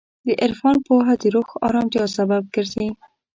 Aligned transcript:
د 0.25 0.27
عرفان 0.43 0.75
پوهه 0.87 1.13
د 1.21 1.23
روح 1.35 1.49
ارامتیا 1.67 2.05
سبب 2.17 2.43
ګرځي. 2.55 2.87